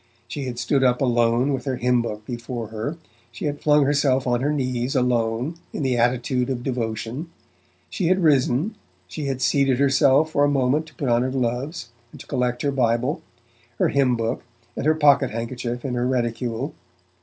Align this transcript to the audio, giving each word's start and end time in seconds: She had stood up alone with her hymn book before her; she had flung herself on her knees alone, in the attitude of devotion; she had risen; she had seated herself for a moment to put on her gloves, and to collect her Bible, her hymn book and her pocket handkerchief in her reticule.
She 0.27 0.45
had 0.45 0.57
stood 0.57 0.83
up 0.83 0.99
alone 0.99 1.53
with 1.53 1.65
her 1.65 1.75
hymn 1.75 2.01
book 2.01 2.25
before 2.25 2.69
her; 2.69 2.97
she 3.31 3.45
had 3.45 3.61
flung 3.61 3.85
herself 3.85 4.25
on 4.25 4.41
her 4.41 4.51
knees 4.51 4.95
alone, 4.95 5.59
in 5.73 5.83
the 5.83 5.95
attitude 5.95 6.49
of 6.49 6.63
devotion; 6.63 7.29
she 7.87 8.07
had 8.07 8.23
risen; 8.23 8.73
she 9.07 9.25
had 9.25 9.43
seated 9.43 9.77
herself 9.77 10.31
for 10.31 10.43
a 10.43 10.49
moment 10.49 10.87
to 10.87 10.95
put 10.95 11.07
on 11.09 11.21
her 11.21 11.29
gloves, 11.29 11.89
and 12.11 12.19
to 12.19 12.25
collect 12.25 12.63
her 12.63 12.71
Bible, 12.71 13.21
her 13.77 13.89
hymn 13.89 14.15
book 14.15 14.41
and 14.75 14.87
her 14.87 14.95
pocket 14.95 15.29
handkerchief 15.29 15.85
in 15.85 15.93
her 15.93 16.07
reticule. 16.07 16.73